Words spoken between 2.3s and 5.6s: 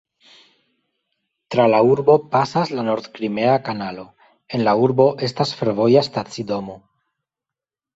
pasas la nord-krimea kanalo; en la urbo estas